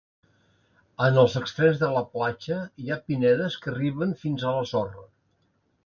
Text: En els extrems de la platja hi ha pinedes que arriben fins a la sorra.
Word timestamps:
En 1.07 1.19
els 1.23 1.35
extrems 1.41 1.77
de 1.83 1.91
la 1.97 2.03
platja 2.15 2.59
hi 2.85 2.91
ha 2.91 2.99
pinedes 3.11 3.59
que 3.67 3.73
arriben 3.77 4.19
fins 4.25 4.47
a 4.53 4.59
la 4.61 4.69
sorra. 4.75 5.11